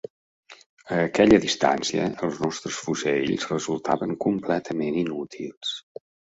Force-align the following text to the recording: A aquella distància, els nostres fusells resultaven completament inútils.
A 0.95 0.95
aquella 1.01 1.39
distància, 1.43 2.07
els 2.29 2.41
nostres 2.47 2.81
fusells 2.87 3.47
resultaven 3.53 4.19
completament 4.29 5.01
inútils. 5.07 5.79